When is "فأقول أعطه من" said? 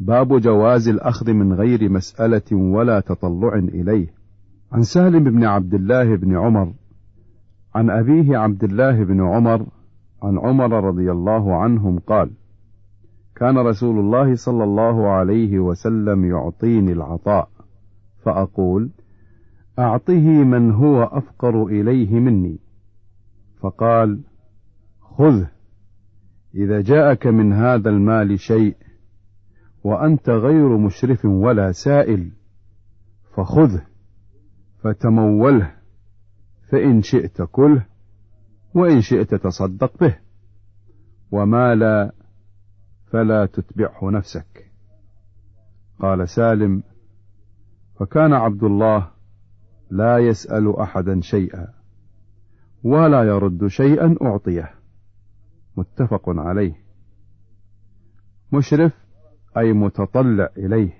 18.22-20.70